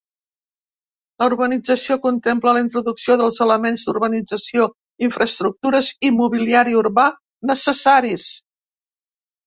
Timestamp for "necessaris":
7.55-8.31